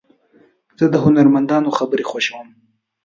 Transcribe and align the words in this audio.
زه 0.79 0.85
د 0.93 0.95
هنرمندانو 1.05 1.75
خبرې 1.77 2.03
خوښوم. 2.09 2.49